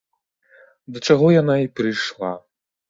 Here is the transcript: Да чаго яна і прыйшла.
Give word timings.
Да 0.95 1.03
чаго 1.11 1.31
яна 1.41 1.55
і 1.67 1.71
прыйшла. 1.79 2.37